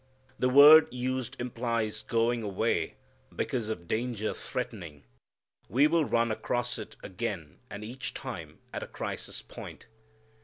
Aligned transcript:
The 0.39 0.49
word 0.49 0.87
used 0.91 1.39
implies 1.39 2.01
going 2.01 2.41
away 2.41 2.95
because 3.35 3.69
of 3.69 3.87
danger 3.87 4.33
threatening. 4.33 5.03
We 5.69 5.85
will 5.85 6.05
run 6.05 6.31
across 6.31 6.79
it 6.79 6.95
again 7.03 7.59
and 7.69 7.83
each 7.83 8.15
time 8.15 8.57
at 8.73 8.81
a 8.81 8.87
crisis 8.87 9.43
point. 9.43 9.85